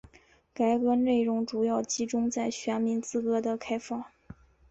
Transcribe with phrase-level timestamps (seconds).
[0.51, 4.03] 改革内容主要集中在选民资格的开放。